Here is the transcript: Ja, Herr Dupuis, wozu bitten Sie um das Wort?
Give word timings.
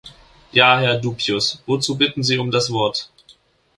Ja, 0.51 0.79
Herr 0.79 0.97
Dupuis, 0.97 1.61
wozu 1.67 1.95
bitten 1.95 2.23
Sie 2.23 2.39
um 2.39 2.49
das 2.49 2.71
Wort? 2.73 3.11